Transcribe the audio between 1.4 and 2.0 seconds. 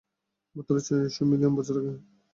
বছর আগে।